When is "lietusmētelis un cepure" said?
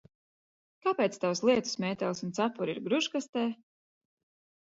1.49-2.75